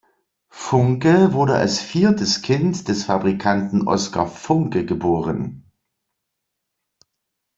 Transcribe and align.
Funcke 0.49 1.31
wurde 1.33 1.53
als 1.53 1.79
viertes 1.79 2.41
Kind 2.41 2.87
des 2.87 3.03
Fabrikanten 3.05 3.85
Oscar 3.87 4.25
Funcke 4.25 4.83
geboren. 4.83 5.71